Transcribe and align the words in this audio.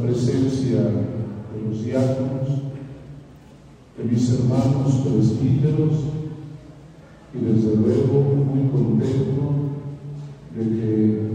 presencia 0.00 0.80
de 0.80 1.68
los 1.68 1.84
diáconos, 1.84 2.48
de 3.96 4.04
mis 4.04 4.32
hermanos 4.32 4.94
presbíteros 5.04 5.92
y 7.34 7.44
desde 7.44 7.76
luego 7.76 8.22
muy 8.22 8.68
contento 8.70 9.58
de 10.56 10.64
que 10.64 11.28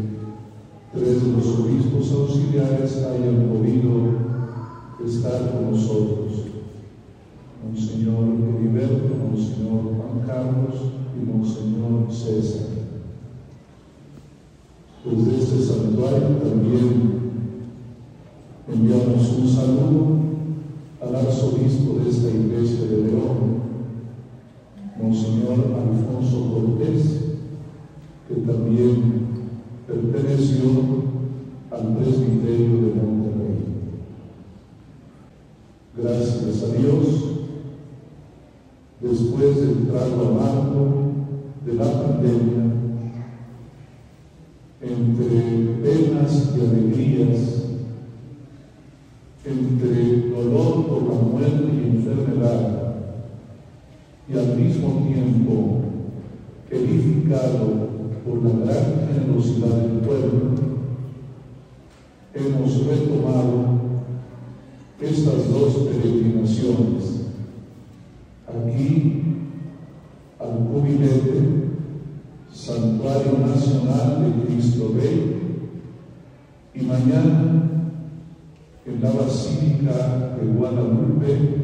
tres 0.93 1.23
de 1.23 1.31
los 1.31 1.47
obispos 1.59 2.11
auxiliares 2.11 2.97
hayan 3.03 3.47
podido 3.49 4.33
estar 5.05 5.51
con 5.51 5.71
nosotros. 5.71 6.31
Monseñor 7.63 8.25
Heriberto, 8.57 9.15
Monseñor 9.29 9.83
Juan 9.95 10.27
Carlos 10.27 10.75
y 11.15 11.25
Monseñor 11.25 12.11
César. 12.11 12.67
Desde 15.05 15.37
este 15.37 15.61
santuario 15.61 16.37
también 16.37 17.12
un 19.05 19.47
saludo 19.47 20.17
al 21.01 21.15
arzobispo 21.15 21.99
de 21.99 22.09
esta 22.09 22.29
iglesia 22.29 22.85
de 22.85 22.97
León, 22.97 23.63
Monseñor 25.01 25.57
Alfonso 25.75 26.53
Cortés, 26.53 27.19
que 28.27 28.35
también 28.35 29.27
perteneció 29.85 30.69
al 31.71 31.97
presbiterio 31.97 32.69
de 32.69 32.93
Monterrey. 32.95 33.63
Gracias 35.97 36.63
a 36.63 36.77
Dios, 36.77 37.23
después 39.01 39.55
del 39.57 39.87
trago 39.87 40.29
amargo 40.29 41.11
de 41.65 41.73
la 41.73 42.03
pandemia, 42.03 42.62
y 54.27 54.37
al 54.37 54.57
mismo 54.57 55.05
tiempo 55.07 55.81
edificado 56.69 57.89
por 58.25 58.43
la 58.43 58.65
gran 58.65 59.07
generosidad 59.07 59.67
del 59.67 59.99
pueblo, 59.99 60.53
hemos 62.33 62.87
retomado 62.87 63.83
estas 65.01 65.49
dos 65.51 65.73
peregrinaciones. 65.89 67.27
Aquí, 68.47 69.23
al 70.39 70.67
cubilete, 70.67 71.63
Santuario 72.51 73.39
Nacional 73.45 74.23
de 74.23 74.45
Cristo 74.45 74.91
Rey, 74.95 75.33
y 76.75 76.81
mañana 76.85 77.69
en 78.85 79.01
la 79.01 79.11
Basílica 79.11 80.37
de 80.39 80.47
Guadalupe, 80.47 81.62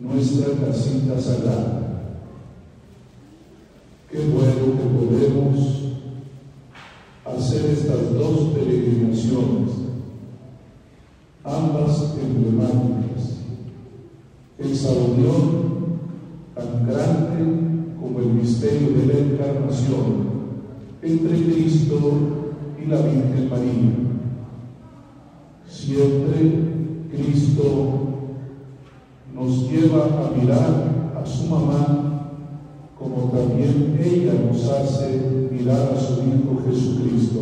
nuestra 0.00 0.54
casita 0.54 1.20
sagrada. 1.20 1.84
Qué 4.10 4.18
bueno 4.28 4.78
que 4.78 5.06
podemos 5.06 5.82
hacer 7.24 7.70
estas 7.70 8.12
dos 8.14 8.54
peregrinaciones, 8.54 9.70
ambas 11.42 12.14
emblemáticas. 12.20 13.38
Esa 14.58 14.92
unión 14.92 15.98
tan 16.54 16.86
grande 16.86 17.96
como 18.00 18.20
el 18.20 18.34
misterio 18.34 18.90
de 18.90 19.06
la 19.06 19.18
encarnación 19.18 20.24
entre 21.02 21.42
Cristo 21.42 21.98
y 22.80 22.86
la 22.86 23.00
Virgen 23.00 23.50
María. 23.50 23.94
Siempre 25.68 26.52
Cristo 27.10 28.13
nos 29.44 29.70
lleva 29.70 30.04
a 30.04 30.40
mirar 30.40 31.12
a 31.22 31.26
su 31.26 31.44
mamá 31.48 32.30
como 32.98 33.30
también 33.30 34.00
ella 34.02 34.32
nos 34.46 34.66
hace 34.70 35.48
mirar 35.50 35.92
a 35.94 36.00
su 36.00 36.14
Hijo 36.22 36.62
Jesucristo. 36.66 37.40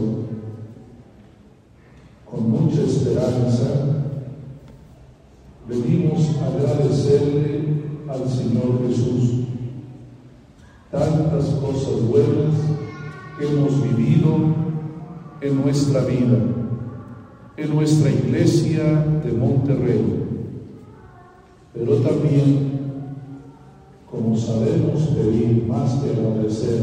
Con 2.29 2.51
mucha 2.51 2.83
esperanza, 2.83 3.69
venimos 5.69 6.37
a 6.41 6.47
agradecerle 6.47 7.83
al 8.09 8.29
Señor 8.29 8.81
Jesús 8.89 9.45
tantas 10.91 11.45
cosas 11.51 12.03
buenas 12.09 12.55
que 13.39 13.47
hemos 13.47 13.81
vivido 13.81 14.55
en 15.41 15.63
nuestra 15.63 16.01
vida, 16.05 16.39
en 17.57 17.75
nuestra 17.75 18.11
iglesia 18.11 19.05
de 19.25 19.33
Monterrey, 19.33 20.22
pero 21.73 21.97
también 21.97 22.73
como 24.11 24.37
sabemos 24.37 25.07
pedir 25.07 25.65
más 25.67 25.95
que 25.95 26.11
agradecer, 26.11 26.81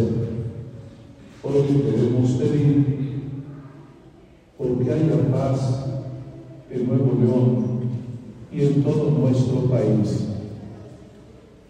hoy 1.44 1.82
queremos 1.84 2.32
pedir 2.32 3.00
porque 4.58 4.92
haya 4.92 5.32
paz 5.32 5.86
en 6.72 6.88
Nuevo 6.88 7.18
León 7.22 7.80
y 8.52 8.62
en 8.66 8.84
todo 8.84 9.12
nuestro 9.12 9.62
país, 9.70 10.26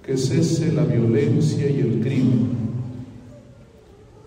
que 0.02 0.16
cese 0.16 0.72
la 0.72 0.86
violencia 0.86 1.70
y 1.70 1.80
el 1.82 2.00
crimen, 2.00 2.50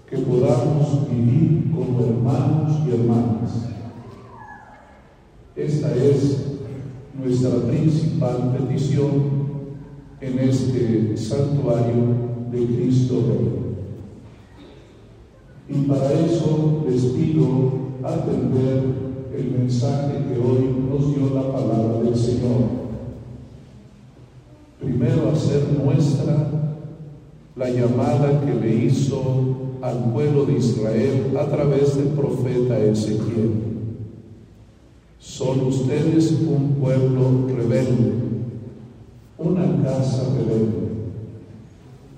que 0.08 0.18
podamos 0.18 1.10
vivir 1.10 1.72
como 1.74 2.00
hermanos 2.04 2.78
y 2.86 2.90
hermanas. 2.90 3.68
Esta 5.56 5.94
es 5.94 6.41
nuestra 7.22 7.50
principal 7.68 8.56
petición 8.56 9.10
en 10.20 10.38
este 10.40 11.16
santuario 11.16 11.94
de 12.50 12.66
Cristo 12.66 13.22
Rey. 13.28 13.62
Y 15.68 15.82
para 15.86 16.12
eso 16.12 16.84
les 16.88 17.04
pido 17.04 17.72
atender 18.02 18.82
el 19.36 19.50
mensaje 19.56 20.14
que 20.28 20.38
hoy 20.38 20.68
nos 20.90 21.14
dio 21.14 21.32
la 21.34 21.52
palabra 21.52 22.02
del 22.02 22.16
Señor. 22.16 22.82
Primero 24.80 25.30
hacer 25.30 25.62
nuestra 25.84 26.48
la 27.54 27.70
llamada 27.70 28.40
que 28.44 28.54
le 28.54 28.84
hizo 28.84 29.78
al 29.80 30.12
pueblo 30.12 30.44
de 30.46 30.54
Israel 30.54 31.36
a 31.38 31.46
través 31.46 31.96
del 31.96 32.08
profeta 32.08 32.78
Ezequiel. 32.78 33.71
Son 35.22 35.60
ustedes 35.66 36.32
un 36.32 36.74
pueblo 36.80 37.46
rebelde 37.46 38.22
una 39.44 39.82
casa 39.82 40.24
rebelde. 40.36 40.92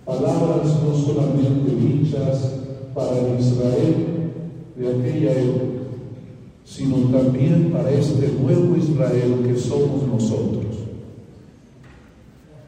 Palabras 0.05 0.83
no 0.83 0.95
solamente 0.95 1.75
dichas 1.75 2.61
para 2.95 3.19
el 3.19 3.41
Israel 3.41 4.07
de 4.77 4.89
aquella 4.89 5.33
época, 5.33 5.65
sino 6.65 6.97
también 7.17 7.71
para 7.73 7.91
este 7.91 8.33
nuevo 8.41 8.77
Israel 8.77 9.43
que 9.47 9.57
somos 9.57 10.07
nosotros. 10.07 10.65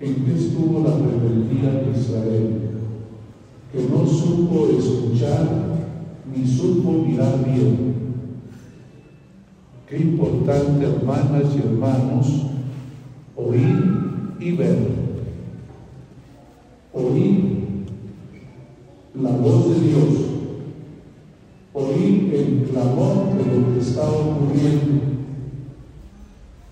¿En 0.00 0.14
qué 0.14 0.34
estuvo 0.34 0.80
la 0.80 0.94
rebeldía 0.94 1.82
de 1.82 1.98
Israel? 1.98 2.60
Que 3.72 3.82
no 3.82 4.06
supo 4.06 4.68
escuchar 4.78 5.48
ni 6.34 6.46
supo 6.46 6.92
mirar 6.92 7.44
bien. 7.44 8.05
Qué 9.88 9.98
importante, 9.98 10.84
hermanas 10.84 11.44
y 11.54 11.58
hermanos, 11.60 12.26
oír 13.36 14.34
y 14.40 14.52
ver. 14.52 14.78
Oír 16.92 17.56
la 19.14 19.30
voz 19.30 19.68
de 19.68 19.86
Dios, 19.86 20.08
oír 21.72 22.34
el 22.34 22.68
clamor 22.68 23.36
de 23.36 23.44
lo 23.44 23.74
que 23.74 23.80
está 23.80 24.10
ocurriendo, 24.10 25.02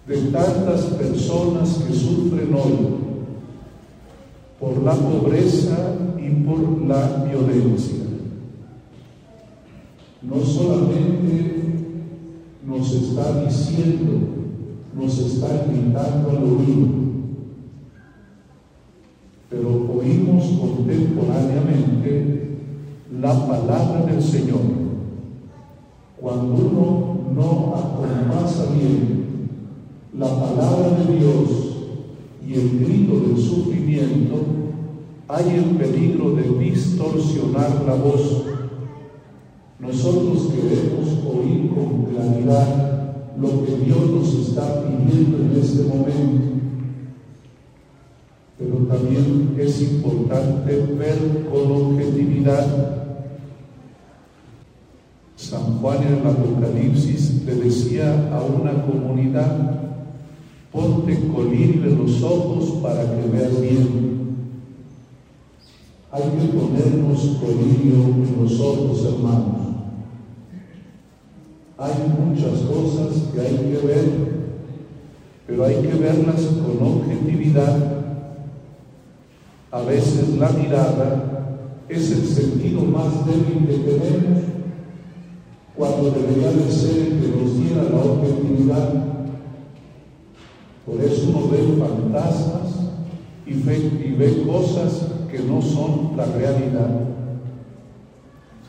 de 0.09 0.17
tantas 0.33 0.85
personas 0.85 1.85
que 1.87 1.95
sufren 1.95 2.53
hoy 2.53 2.79
por 4.59 4.83
la 4.83 4.95
pobreza 4.95 5.95
y 6.19 6.31
por 6.45 6.83
la 6.89 7.25
violencia. 7.25 8.05
No 10.21 10.41
solamente 10.41 11.54
nos 12.67 12.93
está 12.93 13.45
diciendo, 13.45 14.13
nos 14.95 15.19
está 15.19 15.67
gritando 15.67 16.31
al 16.31 16.45
oído, 16.45 16.89
pero 19.51 19.69
oímos 19.99 20.45
contemporáneamente 20.61 22.59
la 23.21 23.47
palabra 23.47 24.07
del 24.07 24.23
Señor. 24.23 24.61
Cuando 26.21 26.55
uno 26.55 27.15
no 27.35 27.75
acompasa 27.77 28.73
bien 28.73 29.49
la 30.19 30.29
palabra 30.29 30.91
de 30.99 31.19
Dios 31.19 31.51
y 32.47 32.55
el 32.55 32.81
grito 32.81 33.21
del 33.21 33.37
sufrimiento, 33.37 34.37
hay 35.29 35.51
el 35.51 35.77
peligro 35.77 36.35
de 36.35 36.65
distorsionar 36.65 37.83
la 37.87 37.95
voz. 37.95 38.54
Nosotros 39.79 40.53
queremos 40.55 41.09
oír 41.27 41.71
con 41.75 42.05
claridad 42.05 42.95
lo 43.39 43.65
que 43.65 43.77
Dios 43.85 44.11
nos 44.11 44.49
está 44.49 44.83
pidiendo 44.83 45.39
en 45.39 45.61
este 45.61 45.83
momento. 45.83 46.55
Pero 48.57 48.77
también 48.87 49.57
es 49.59 49.83
importante 49.83 50.77
ver 50.97 51.49
con 51.51 51.73
objetividad. 51.73 53.03
San 55.35 55.79
Juan 55.79 56.03
en 56.03 56.15
el 56.21 56.27
Apocalipsis 56.27 57.43
le 57.45 57.57
decía 57.57 58.31
a 58.33 58.43
una 58.43 58.87
comunidad, 58.87 59.81
ponte 60.73 61.19
colín 61.35 61.99
los 61.99 62.23
ojos 62.23 62.81
para 62.81 63.03
que 63.03 63.29
veas 63.29 63.61
bien. 63.61 64.24
Hay 66.15 66.23
que 66.31 66.57
ponernos 66.57 67.39
colirio 67.41 68.05
en 68.05 68.37
los 68.41 68.61
ojos, 68.61 69.05
hermanos. 69.05 69.63
Hay 71.77 71.93
muchas 72.21 72.61
cosas 72.61 73.31
que 73.35 73.41
hay 73.41 73.57
que 73.57 73.85
ver, 73.85 74.05
pero 75.45 75.65
hay 75.65 75.75
que 75.75 75.95
verlas 75.95 76.41
con 76.41 76.87
objetividad. 76.87 78.05
A 79.73 79.81
veces 79.81 80.39
la 80.39 80.51
mirada 80.51 81.49
es 81.89 82.13
el 82.13 82.25
sentido 82.29 82.83
más 82.83 83.27
débil 83.27 83.67
que 83.67 83.79
tenemos, 83.79 84.45
cuando 85.75 86.13
debería 86.13 86.53
de 86.53 86.71
ser 86.71 86.97
el 86.97 87.21
que 87.23 87.29
nos 87.37 87.59
diera 87.59 87.83
la 87.91 88.05
objetividad. 88.05 88.95
Por 90.87 91.01
eso 91.01 91.29
uno 91.31 91.49
ve 91.49 91.77
fantasmas 91.77 92.84
y 93.47 93.53
ve, 93.55 93.77
y 93.77 94.47
cosas 94.47 95.07
que 95.31 95.39
no 95.41 95.61
son 95.61 96.17
la 96.17 96.25
realidad. 96.27 97.01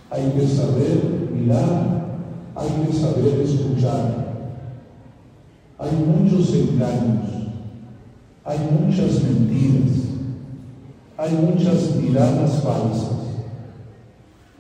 Hay 0.10 0.32
que 0.32 0.48
saber 0.48 1.30
mirar, 1.34 2.20
hay 2.56 2.70
que 2.86 2.94
saber 2.94 3.42
escuchar. 3.42 4.26
Hay 5.78 5.92
muchos 5.92 6.54
engaños, 6.54 7.30
hay 8.44 8.58
muchas 8.80 9.24
mentiras, 9.24 10.06
hay 11.18 11.32
muchas 11.34 11.96
miradas 11.96 12.64
falsas. 12.64 13.26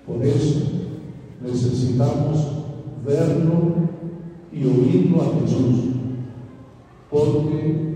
Por 0.05 0.23
eso 0.23 0.61
necesitamos 1.41 2.47
verlo 3.05 3.75
y 4.51 4.63
oírlo 4.63 5.21
a 5.21 5.39
Jesús, 5.39 5.75
porque 7.09 7.94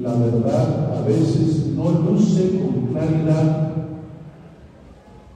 la 0.00 0.14
verdad 0.14 0.98
a 0.98 1.02
veces 1.02 1.68
no 1.74 1.90
luce 1.90 2.58
con 2.58 2.86
claridad, 2.92 3.72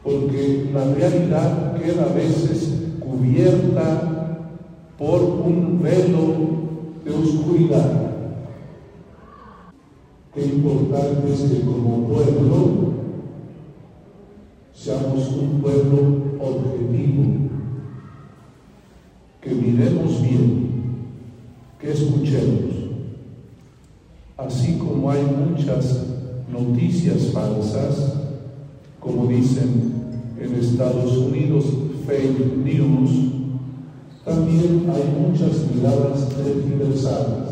porque 0.03 0.71
la 0.73 0.85
realidad 0.95 1.77
queda 1.77 2.05
a 2.05 2.15
veces 2.15 2.75
cubierta 3.01 4.49
por 4.99 5.23
un 5.23 5.81
velo 5.83 6.35
de 7.05 7.11
oscuridad. 7.11 8.11
Qué 10.35 10.45
importante 10.45 11.33
es 11.33 11.41
que 11.41 11.61
como 11.63 12.07
pueblo 12.07 12.91
seamos 14.75 15.29
un 15.33 15.61
pueblo 15.61 15.99
objetivo, 16.41 17.25
que 19.41 19.51
miremos 19.55 20.23
bien, 20.23 20.71
que 21.81 21.93
escuchemos. 21.93 22.70
Como 25.01 25.13
hay 25.13 25.25
muchas 25.25 25.97
noticias 26.53 27.33
falsas, 27.33 28.17
como 29.01 29.29
dicen 29.29 29.95
en 30.39 30.55
Estados 30.57 31.17
Unidos, 31.17 31.65
fake 32.07 32.59
news, 32.63 33.11
también 34.27 34.93
hay 34.93 35.27
muchas 35.27 35.65
miradas 35.75 36.29
tergiversadas. 36.29 37.49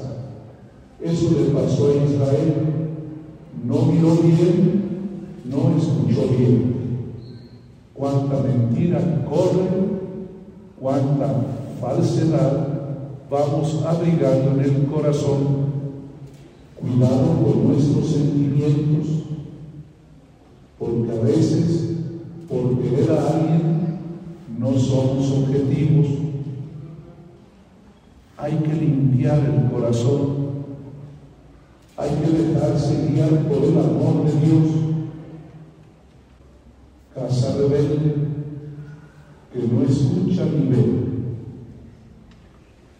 Eso 1.00 1.30
le 1.38 1.58
pasó 1.58 1.88
a 1.88 2.04
Israel. 2.04 2.54
No 3.64 3.76
miró 3.86 4.16
bien, 4.16 4.82
no 5.46 5.74
escuchó 5.78 6.28
bien. 6.36 6.74
Cuánta 7.94 8.42
mentira 8.42 9.24
corre, 9.26 9.70
cuánta 10.78 11.46
falsedad 11.80 12.68
vamos 13.30 13.82
abrigando 13.86 14.50
en 14.50 14.60
el 14.60 14.84
corazón. 14.84 15.68
Cuidado 16.80 17.42
con 17.42 17.69
nuestros 17.69 18.06
sentimientos, 18.06 19.06
porque 20.78 21.10
a 21.10 21.22
veces 21.22 21.96
por 22.48 22.80
querer 22.80 23.10
a 23.10 23.34
alguien 23.34 23.98
no 24.58 24.78
somos 24.78 25.30
objetivos. 25.32 26.06
Hay 28.36 28.56
que 28.58 28.72
limpiar 28.72 29.38
el 29.40 29.70
corazón. 29.70 30.48
Hay 31.96 32.10
que 32.10 32.30
dejarse 32.30 33.08
guiar 33.08 33.48
por 33.48 33.64
el 33.64 33.76
amor 33.76 34.24
de 34.24 34.46
Dios. 34.46 34.69
Casa 37.14 37.56
rebelde 37.56 38.14
que 39.52 39.58
no 39.58 39.82
escucha 39.82 40.44
ni 40.44 40.69
ve. 40.69 41.08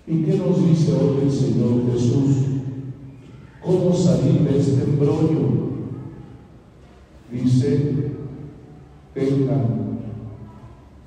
¿Y 0.09 0.23
qué 0.25 0.37
nos 0.37 0.67
dice 0.67 0.93
hoy 0.93 1.23
el 1.23 1.31
Señor 1.31 1.93
Jesús? 1.93 2.48
¿Cómo 4.19 4.31
salir 4.31 4.49
de 4.49 4.59
este 4.59 4.83
embrollo? 4.83 5.69
Dice, 7.31 7.95
tengan 9.15 9.99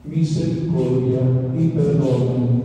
misericordia 0.05 1.19
y 1.57 1.67
perdón. 1.69 2.63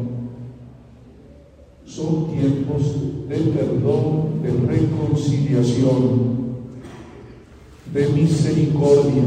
Son 1.84 2.30
tiempos 2.30 2.82
de 3.28 3.36
perdón, 3.36 4.42
de 4.42 4.50
reconciliación, 4.66 6.36
de 7.92 8.08
misericordia. 8.08 9.24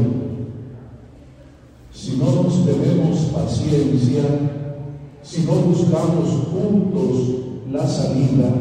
Si 1.92 2.16
no 2.16 2.42
nos 2.42 2.64
tenemos 2.64 3.18
paciencia, 3.34 4.22
si 5.22 5.42
no 5.42 5.52
buscamos 5.52 6.28
juntos 6.50 7.18
la 7.70 7.86
salida, 7.86 8.54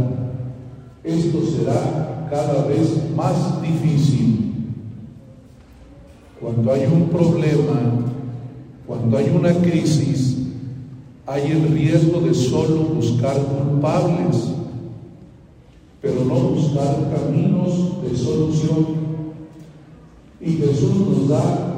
esto 1.04 1.42
será 1.46 2.09
cada 2.30 2.66
vez 2.66 3.12
más 3.16 3.62
difícil. 3.62 4.54
Cuando 6.40 6.72
hay 6.72 6.86
un 6.86 7.10
problema, 7.10 8.06
cuando 8.88 9.18
hay 9.18 9.30
una 9.30 9.54
crisis, 9.54 10.38
hay 11.26 11.52
el 11.52 11.68
riesgo 11.70 12.22
de 12.22 12.34
solo 12.34 12.84
buscar 12.96 13.36
culpables, 13.38 14.52
pero 16.02 16.24
no 16.26 16.36
buscar 16.36 17.12
caminos 17.14 18.02
de 18.04 18.18
solución. 18.18 19.00
Y 20.42 20.54
Jesús 20.54 20.96
nos 20.96 21.28
da 21.28 21.70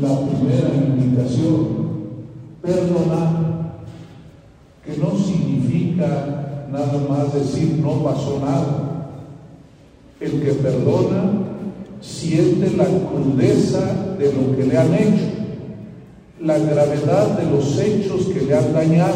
la 0.00 0.20
primera 0.20 0.74
indicación, 0.74 1.66
perdonar, 2.60 3.76
que 4.84 4.96
no 4.98 5.16
significa 5.16 6.66
nada 6.70 7.06
más 7.08 7.32
decir 7.32 7.78
no 7.80 8.02
pasó 8.02 8.40
nada. 8.40 8.83
El 10.20 10.42
que 10.42 10.52
perdona 10.52 11.32
siente 12.00 12.76
la 12.76 12.86
crudeza 12.86 14.16
de 14.18 14.32
lo 14.32 14.56
que 14.56 14.64
le 14.64 14.76
han 14.78 14.94
hecho 14.94 15.34
la 16.44 16.58
gravedad 16.58 17.38
de 17.38 17.50
los 17.50 17.78
hechos 17.78 18.26
que 18.26 18.42
le 18.42 18.54
han 18.54 18.72
dañado, 18.74 19.14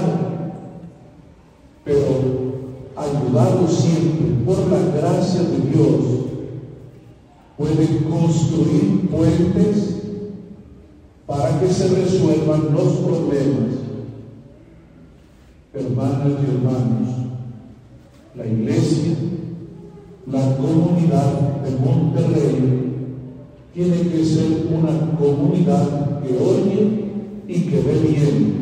pero 1.85 2.03
ayudado 2.97 3.69
siempre 3.69 4.45
por 4.47 4.59
la 4.69 4.99
gracia 4.99 5.43
de 5.43 5.59
Dios, 5.71 6.05
puede 7.59 7.87
construir 8.09 9.11
puentes 9.11 9.97
para 11.27 11.61
que 11.61 11.69
se 11.69 11.89
resuelvan 11.89 12.73
los 12.73 12.93
problemas. 12.95 13.77
Hermanas 15.75 16.33
y 16.41 16.51
hermanos, 16.51 17.09
la 18.37 18.47
iglesia, 18.47 19.17
comunidad 20.59 21.63
de 21.63 21.71
Monterrey 21.79 22.93
tiene 23.75 23.97
que 24.11 24.25
ser 24.25 24.67
una 24.71 25.17
comunidad 25.17 26.21
que 26.21 26.37
oye 26.37 27.13
y 27.47 27.61
que 27.63 27.81
ve 27.81 27.99
bien, 28.01 28.55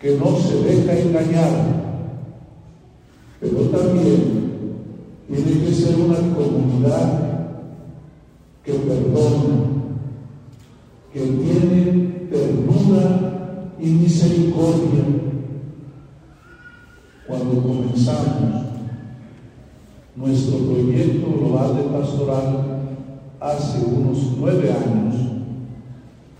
que 0.00 0.16
no 0.18 0.36
se 0.38 0.62
deja 0.62 0.98
engañar, 0.98 1.50
pero 3.40 3.62
también 3.62 4.52
tiene 5.26 5.64
que 5.64 5.74
ser 5.74 5.96
una 5.96 6.18
comunidad 6.36 7.48
que 8.64 8.72
perdona, 8.72 9.72
que 11.12 11.20
tiene 11.20 12.12
y 13.82 13.86
misericordia. 13.86 15.04
Cuando 17.26 17.62
comenzamos 17.62 18.51
nuestro 20.22 20.58
proyecto 20.58 21.26
global 21.36 21.76
de 21.76 21.82
pastoral 21.82 22.80
hace 23.40 23.84
unos 23.84 24.18
nueve 24.38 24.70
años, 24.70 25.16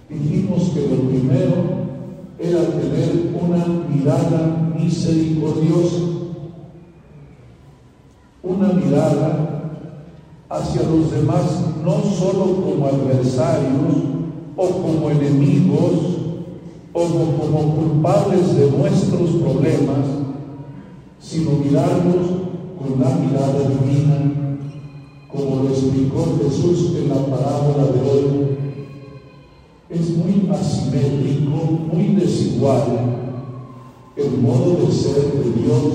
dijimos 0.08 0.70
que 0.70 0.82
lo 0.82 1.08
primero 1.08 1.82
era 2.38 2.64
tener 2.78 3.34
una 3.42 3.66
mirada 3.88 4.72
misericordiosa, 4.78 5.98
una 8.44 8.68
mirada 8.68 9.88
hacia 10.48 10.82
los 10.82 11.10
demás, 11.10 11.64
no 11.82 12.02
solo 12.02 12.62
como 12.62 12.86
adversarios 12.86 13.96
o 14.56 14.68
como 14.68 15.10
enemigos 15.10 16.18
o 16.92 17.04
como 17.04 17.74
culpables 17.74 18.54
de 18.54 18.70
nuestros 18.70 19.30
problemas, 19.30 20.06
sino 21.18 21.50
mirarlos 21.52 22.51
con 22.78 23.00
la 23.00 23.14
mirada 23.16 23.68
divina, 23.68 24.58
como 25.28 25.62
lo 25.62 25.68
explicó 25.70 26.38
Jesús 26.42 26.94
en 26.96 27.08
la 27.08 27.16
parábola 27.26 27.84
de 27.86 28.00
hoy. 28.00 28.58
Es 29.88 30.16
muy 30.16 30.48
asimétrico, 30.50 31.50
muy 31.92 32.14
desigual 32.14 33.12
el 34.16 34.38
modo 34.42 34.86
de 34.86 34.92
ser 34.92 35.32
de 35.32 35.62
Dios 35.62 35.92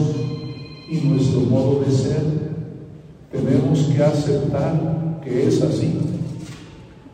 y 0.89 1.07
nuestro 1.07 1.41
modo 1.41 1.81
de 1.85 1.91
ser. 1.91 2.23
Tenemos 3.31 3.79
que 3.79 4.03
aceptar 4.03 5.19
que 5.23 5.47
es 5.47 5.61
así. 5.61 5.93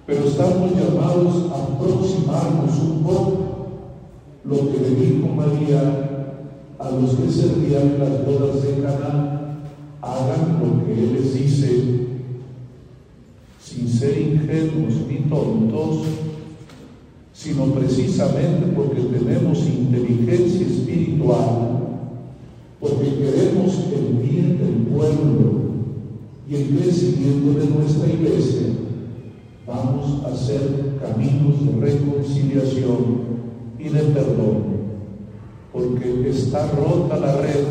Pero 0.06 0.26
estamos 0.26 0.72
llamados 0.72 1.52
a 1.52 1.74
aproximarnos 1.74 2.78
un 2.80 3.04
poco 3.04 3.44
lo 4.44 4.58
que 4.72 4.80
le 4.80 4.96
dijo 4.96 5.28
María 5.28 6.14
a 6.78 6.92
los 6.92 7.12
que 7.16 7.32
servían 7.32 7.98
las 8.00 8.26
bodas 8.26 8.62
de 8.62 8.82
Cana, 8.82 9.23
dice, 11.44 11.84
sin 13.62 13.88
ser 13.88 14.18
ingenuos 14.18 14.94
ni 15.08 15.30
tontos, 15.30 16.06
sino 17.34 17.66
precisamente 17.66 18.68
porque 18.76 19.02
tenemos 19.02 19.66
inteligencia 19.68 20.66
espiritual, 20.66 21.80
porque 22.80 23.16
queremos 23.16 23.80
el 23.94 24.18
bien 24.18 24.58
del 24.58 24.96
pueblo 24.96 25.64
y 26.50 26.56
el 26.56 26.68
crecimiento 26.70 27.60
de 27.60 27.66
nuestra 27.68 28.08
iglesia, 28.14 28.68
vamos 29.66 30.24
a 30.24 30.34
hacer 30.34 30.98
caminos 31.02 31.66
de 31.66 31.82
reconciliación 31.82 33.24
y 33.80 33.90
de 33.90 34.00
perdón, 34.00 34.64
porque 35.72 36.30
está 36.30 36.72
rota 36.72 37.18
la 37.18 37.42
red, 37.42 37.66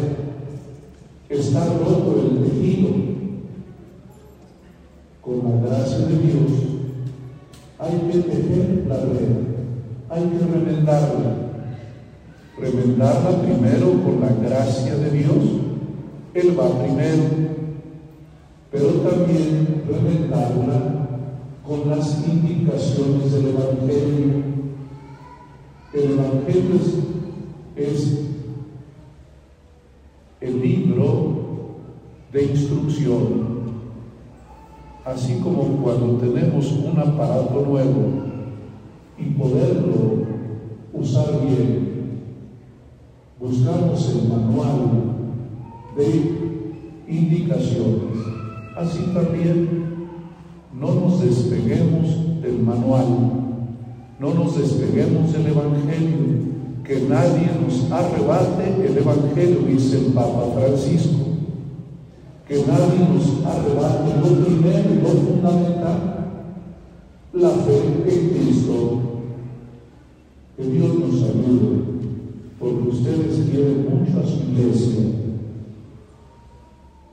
está 1.28 1.64
roto 1.78 2.20
el 2.20 2.50
tejido. 2.50 3.11
Con 5.22 5.38
la 5.38 5.66
gracia 5.66 5.98
de 5.98 6.18
Dios 6.18 6.50
hay 7.78 7.98
que 8.10 8.18
tejer 8.18 8.84
la 8.88 8.96
red, 8.96 9.30
hay 10.10 10.22
que 10.24 10.38
remendarla. 10.38 11.36
Remendarla 12.58 13.42
primero 13.42 14.02
con 14.04 14.20
la 14.20 14.48
gracia 14.48 14.94
de 14.96 15.10
Dios, 15.10 15.44
Él 16.34 16.58
va 16.58 16.82
primero, 16.82 17.22
pero 18.70 18.88
también 18.88 19.84
remendarla 19.88 21.08
con 21.66 21.88
las 21.88 22.26
indicaciones 22.28 23.32
del 23.32 23.48
Evangelio 23.48 24.52
el 25.92 26.12
Evangelio 26.12 26.80
es, 27.76 28.18
el 30.40 30.60
libro 30.60 31.76
de 32.32 32.44
instrucción. 32.44 33.61
Así 35.04 35.40
como 35.42 35.62
cuando 35.82 36.18
tenemos 36.18 36.72
un 36.72 36.98
aparato 36.98 37.64
nuevo 37.66 38.02
y 39.18 39.24
poderlo 39.30 40.26
usar 40.92 41.40
bien, 41.46 42.20
buscamos 43.40 44.08
el 44.10 44.28
manual 44.28 44.90
de 45.96 47.12
indicaciones. 47.12 48.18
Así 48.76 49.02
también 49.12 50.08
no 50.78 50.94
nos 50.94 51.20
despeguemos 51.20 52.40
del 52.40 52.58
manual 52.60 53.42
no 54.22 54.32
nos 54.34 54.56
despeguemos 54.56 55.32
del 55.32 55.48
Evangelio, 55.48 56.16
que 56.84 57.00
nadie 57.08 57.50
nos 57.60 57.90
arrebate 57.90 58.86
el 58.86 58.96
Evangelio, 58.96 59.66
dice 59.66 59.98
el 59.98 60.12
Papa 60.12 60.44
Francisco. 60.54 61.21
Que 62.52 62.58
nadie 62.66 62.98
nos 63.08 63.46
arrebate 63.46 64.12
lo 64.20 64.44
primero 64.44 64.92
y 64.92 65.00
lo 65.00 65.08
fundamental, 65.08 66.00
la 67.32 67.48
fe 67.48 67.78
en 68.04 68.28
Cristo. 68.28 69.00
Que 70.58 70.64
Dios 70.64 70.98
nos 70.98 71.22
ayude, 71.22 71.82
porque 72.60 72.88
ustedes 72.90 73.48
quieren 73.48 73.86
mucho 73.88 74.20
a 74.20 74.26
su 74.26 74.52
iglesia, 74.52 75.00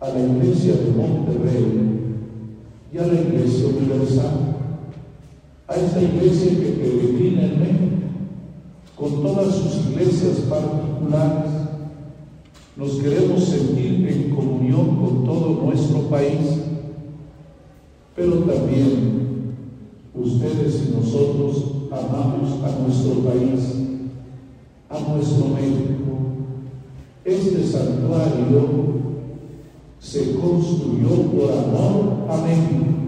a 0.01 0.09
la 0.09 0.19
iglesia 0.19 0.73
de 0.73 0.91
Monterrey 0.91 1.89
y 2.91 2.97
a 2.97 3.07
la 3.07 3.13
iglesia 3.13 3.67
universal 3.69 4.55
a 5.69 5.75
esta 5.75 6.01
iglesia 6.01 6.49
que 6.49 6.71
peregrina 6.81 7.43
en 7.43 7.59
México, 7.61 7.95
con 8.97 9.21
todas 9.21 9.55
sus 9.55 9.87
iglesias 9.87 10.39
particulares. 10.49 11.58
Nos 12.75 12.91
queremos 12.93 13.43
sentir 13.43 14.07
en 14.07 14.35
comunión 14.35 14.95
con 14.97 15.25
todo 15.25 15.61
nuestro 15.63 16.01
país, 16.09 16.39
pero 18.15 18.33
también 18.39 19.55
ustedes 20.15 20.87
y 20.87 20.95
nosotros 20.95 21.63
amamos 21.91 22.63
a 22.63 22.79
nuestro 22.81 23.15
país, 23.21 23.75
a 24.89 24.99
nuestro 24.99 25.47
México. 25.49 25.99
Este 27.25 27.65
santuario 27.65 28.69
se 29.99 30.35
construyó 30.35 31.23
por 31.31 31.51
amor 31.51 32.27
a 32.29 32.37
México 32.47 32.99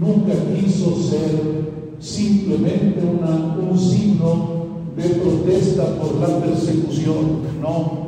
nunca 0.00 0.32
quiso 0.54 0.96
ser 0.96 1.70
simplemente 2.00 3.00
una, 3.04 3.56
un 3.56 3.78
signo 3.78 4.60
de 4.96 5.08
protesta 5.10 5.84
por 5.96 6.16
la 6.16 6.40
persecución, 6.40 7.42
no, 7.60 7.99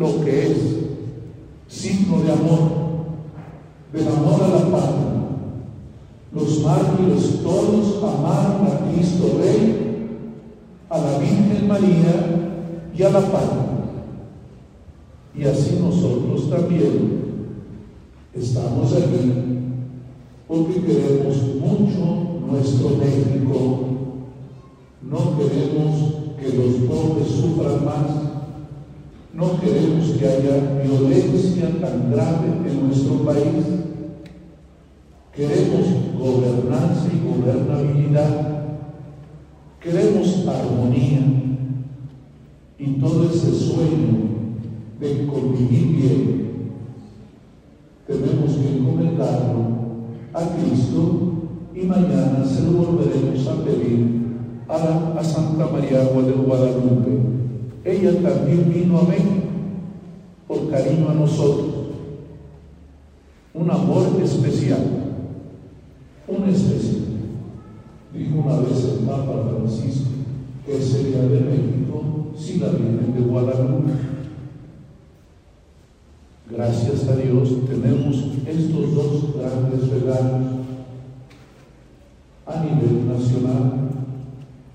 lo 0.00 0.24
que 0.24 0.46
es 0.46 0.56
signo 1.68 2.22
de 2.22 2.32
amor, 2.32 2.70
del 3.92 4.08
amor 4.08 4.42
a 4.42 4.48
la 4.48 4.70
patria. 4.70 5.10
Los 6.32 6.60
mártires 6.60 7.42
todos 7.42 8.02
amaron 8.02 8.66
a 8.66 8.90
Cristo 8.90 9.38
Rey, 9.38 10.16
a 10.88 10.98
la 10.98 11.18
Virgen 11.18 11.68
María 11.68 12.90
y 12.96 13.02
a 13.02 13.10
la 13.10 13.20
patria. 13.20 13.66
Y 15.36 15.44
así 15.44 15.78
nosotros 15.78 16.48
también 16.48 17.20
estamos 18.34 18.94
aquí 18.94 19.32
porque 20.48 20.80
queremos 20.80 21.36
mucho 21.60 22.48
nuestro 22.50 22.88
México. 22.96 23.80
No 25.02 25.36
queremos 25.36 26.14
que 26.40 26.56
los 26.56 26.88
pobres 26.88 27.28
sufran 27.28 27.84
más. 27.84 28.29
No 29.32 29.60
queremos 29.60 30.10
que 30.18 30.26
haya 30.26 30.82
violencia 30.82 31.68
tan 31.80 32.10
grave 32.10 32.48
en 32.66 32.86
nuestro 32.86 33.24
país. 33.24 33.64
Queremos 35.34 35.86
gobernanza 36.18 37.08
y 37.12 37.28
gobernabilidad. 37.28 38.64
Queremos 39.80 40.46
armonía. 40.48 41.20
Y 42.78 42.86
todo 42.98 43.24
ese 43.30 43.52
sueño 43.52 44.30
de 44.98 45.26
convivir 45.26 45.96
bien, 45.96 46.50
tenemos 48.06 48.54
que 48.54 48.78
encomendarlo 48.78 49.80
a 50.34 50.42
Cristo 50.56 51.32
y 51.74 51.80
mañana 51.86 52.44
se 52.44 52.62
lo 52.62 52.72
volveremos 52.72 53.46
a 53.46 53.64
pedir 53.64 54.20
a, 54.68 55.22
Santa 55.22 55.66
María 55.66 56.00
de 56.00 56.32
Guadalupe. 56.32 57.39
Ella 57.84 58.12
también 58.22 58.72
vino 58.72 58.98
a 58.98 59.04
México 59.04 59.40
por 60.46 60.70
cariño 60.70 61.08
a 61.08 61.14
nosotros. 61.14 61.68
Un 63.54 63.70
amor 63.70 64.20
especial, 64.22 64.84
un 66.28 66.48
especial. 66.48 67.04
Dijo 68.12 68.40
una 68.40 68.60
vez 68.60 68.84
el 68.84 69.06
Papa 69.06 69.44
Francisco 69.48 70.10
que 70.66 70.80
sería 70.80 71.22
de 71.22 71.40
México 71.40 72.32
si 72.36 72.58
la 72.58 72.68
Virgen 72.68 73.14
de 73.14 73.20
Guadalupe. 73.20 73.92
Gracias 76.50 77.08
a 77.08 77.16
Dios 77.16 77.54
tenemos 77.66 78.16
estos 78.46 78.94
dos 78.94 79.34
grandes 79.36 79.88
regalos 79.88 80.60
a 82.46 82.64
nivel 82.64 83.08
nacional. 83.08 83.72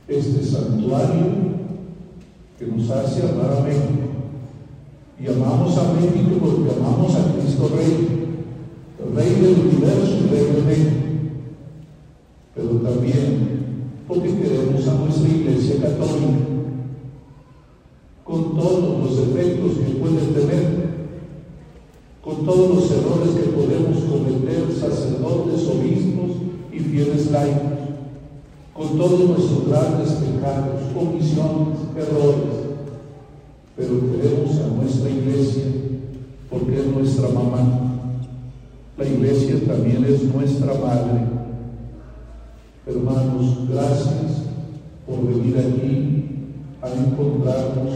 este 0.08 0.44
santuario 0.44 1.55
que 2.58 2.66
nos 2.66 2.90
hace 2.90 3.22
amar 3.24 3.52
a 3.58 3.62
México. 3.62 4.06
Y 5.20 5.28
amamos 5.28 5.78
a 5.78 5.94
México 5.94 6.38
porque 6.40 6.72
amamos 6.72 7.16
a 7.16 7.34
Cristo 7.34 7.70
Rey, 7.76 8.28
Rey 9.14 9.30
del 9.42 9.60
universo 9.60 10.18
y 10.24 10.30
Rey 10.30 10.46
de 10.46 10.62
México. 10.62 10.96
Pero 12.54 12.70
también 12.78 13.56
porque 14.08 14.38
queremos 14.38 14.88
a 14.88 14.94
nuestra 14.94 15.30
Iglesia 15.30 15.82
Católica, 15.82 16.46
con 18.24 18.56
todos 18.56 19.04
los 19.04 19.20
efectos 19.20 19.72
que 19.78 19.96
puede 19.96 20.22
tener, 20.28 20.86
con 22.24 22.46
todos 22.46 22.76
los 22.76 22.92
errores 22.92 23.30
que 23.36 23.52
podemos 23.52 23.98
cometer 24.04 24.72
sacerdotes, 24.72 25.68
obispos 25.68 26.32
y 26.72 26.80
fieles 26.80 27.32
laicos 27.32 27.75
con 28.76 28.98
todos 28.98 29.30
nuestros 29.30 29.70
grandes 29.70 30.12
pecados, 30.12 30.82
omisiones, 31.00 31.80
errores. 31.96 32.66
Pero 33.78 34.02
queremos 34.12 34.60
a 34.60 34.68
nuestra 34.68 35.10
iglesia 35.10 35.64
porque 36.50 36.80
es 36.80 36.88
nuestra 36.88 37.30
mamá. 37.30 38.02
La 38.98 39.06
iglesia 39.06 39.56
también 39.66 40.04
es 40.04 40.24
nuestra 40.24 40.74
madre. 40.74 41.22
Hermanos, 42.86 43.60
gracias 43.70 44.44
por 45.08 45.26
venir 45.26 45.58
aquí 45.58 46.26
a 46.82 46.90
encontrarnos 46.90 47.94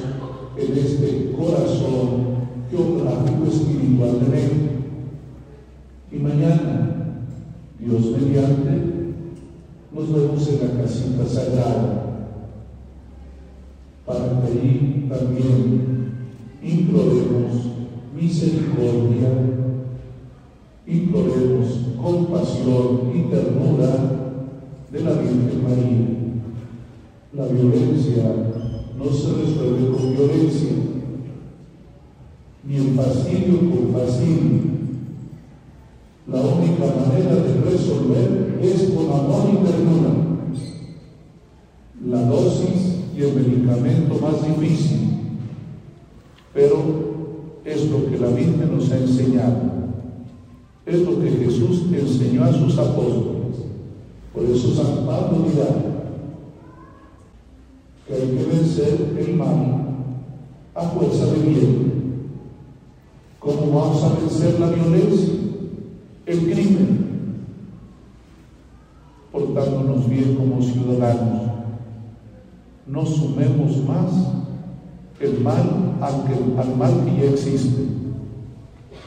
en 0.58 0.78
este 0.78 1.34
corazón 1.38 2.40
geográfico 2.72 3.46
espiritual 3.48 4.20
de 4.22 4.28
México. 4.30 4.70
Y 6.12 6.16
mañana, 6.18 7.16
Dios 7.80 8.02
mediante, 8.18 8.89
nos 10.00 10.14
vemos 10.14 10.48
en 10.48 10.60
la 10.62 10.82
casita 10.82 11.26
sagrada 11.26 12.06
para 14.06 14.42
pedir 14.42 15.10
también 15.10 16.14
imploremos 16.64 17.54
misericordia, 18.16 19.28
imploremos 20.88 21.82
compasión 22.02 23.12
y 23.14 23.24
ternura 23.24 23.90
de 24.90 25.02
la 25.02 25.12
Virgen 25.12 25.64
María. 25.64 26.08
La 27.34 27.46
violencia 27.46 28.24
no 28.98 29.06
se 29.06 29.34
resuelve 29.34 29.92
con 29.92 30.16
violencia, 30.16 30.72
ni 32.64 32.76
el 32.78 32.96
fastidio 32.96 33.60
con 33.60 33.94
fastidio. 33.94 34.80
La 36.28 36.40
única 36.42 36.86
manera 36.86 37.36
de 37.36 37.62
resolver 37.70 38.49
es 38.62 38.92
con 38.92 39.06
amor 39.06 39.50
y 39.54 39.66
ternura. 39.66 40.10
La 42.06 42.22
dosis 42.24 42.98
y 43.16 43.22
el 43.22 43.36
medicamento 43.36 44.16
más 44.20 44.46
difícil, 44.46 45.10
pero 46.54 46.78
es 47.66 47.90
lo 47.90 48.10
que 48.10 48.18
la 48.18 48.28
Virgen 48.28 48.76
nos 48.76 48.92
ha 48.92 48.98
enseñado. 48.98 49.80
Es 50.86 51.02
lo 51.02 51.22
que 51.22 51.30
Jesús 51.30 51.84
enseñó 51.94 52.46
a 52.46 52.54
sus 52.54 52.78
apóstoles. 52.78 53.58
Por 54.34 54.44
eso 54.46 54.74
San 54.74 55.06
Pablo 55.06 55.46
dirá 55.50 55.68
que 58.08 58.14
hay 58.14 58.22
que 58.22 58.44
vencer 58.44 59.16
el 59.20 59.36
mal 59.36 59.90
a 60.74 60.82
fuerza 60.82 61.26
de 61.26 61.40
bien. 61.40 61.90
¿Cómo 63.40 63.80
vamos 63.80 64.04
a 64.04 64.20
vencer 64.20 64.60
la 64.60 64.70
violencia? 64.70 65.34
El 66.26 66.52
crimen 66.52 67.00
portándonos 69.32 70.10
bien 70.10 70.29
como 70.40 70.62
ciudadanos. 70.62 71.52
No 72.88 73.06
sumemos 73.06 73.78
más 73.86 74.10
el 75.20 75.42
mal 75.42 75.98
al, 76.02 76.60
al 76.60 76.78
mal 76.78 76.94
que 77.06 77.18
ya 77.18 77.32
existe. 77.32 77.84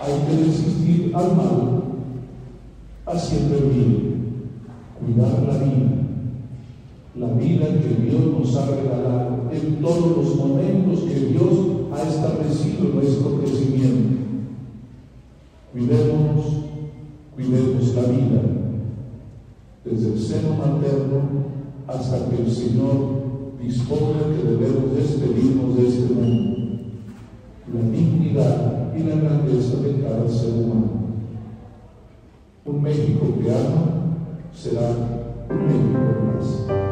Hay 0.00 0.12
que 0.26 0.44
resistir 0.44 1.12
al 1.14 1.34
mal 1.34 1.82
haciendo 3.06 3.56
el 3.56 3.64
bien, 3.64 4.24
cuidar 5.00 5.42
la 5.42 5.58
vida, 5.58 5.90
la 7.16 7.28
vida 7.34 7.66
que 7.80 8.02
Dios 8.02 8.22
nos 8.38 8.56
ha 8.56 8.66
regalado 8.66 9.50
en 9.52 9.80
todos 9.80 10.16
los 10.16 10.36
momentos 10.36 11.00
que 11.00 11.14
Dios 11.14 11.52
ha 11.92 12.08
establecido 12.08 12.88
nuestro 12.94 13.38
crecimiento. 13.38 14.21
seno 20.32 20.54
materno 20.54 21.20
hasta 21.86 22.30
que 22.30 22.42
el 22.42 22.50
Señor 22.50 23.22
disponga 23.60 24.20
que 24.34 24.48
debemos 24.48 24.96
despedirnos 24.96 25.76
de 25.76 25.88
este 25.88 26.14
mundo. 26.14 26.58
La 27.72 27.80
dignidad 27.90 28.94
y 28.96 29.02
la 29.02 29.16
grandeza 29.16 29.76
de 29.76 30.02
cada 30.02 30.28
ser 30.28 30.54
humano. 30.54 31.02
Un 32.64 32.82
México 32.82 33.26
que 33.42 33.50
ama 33.50 34.16
será 34.54 34.90
un 35.50 35.66
México 35.66 35.98
en 35.98 36.38
paz. 36.38 36.91